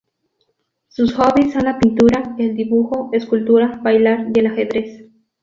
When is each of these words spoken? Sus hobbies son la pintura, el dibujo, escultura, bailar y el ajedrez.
Sus 0.87 1.13
hobbies 1.13 1.53
son 1.53 1.65
la 1.65 1.77
pintura, 1.77 2.35
el 2.39 2.55
dibujo, 2.55 3.11
escultura, 3.13 3.79
bailar 3.83 4.29
y 4.35 4.39
el 4.39 4.47
ajedrez. 4.47 5.05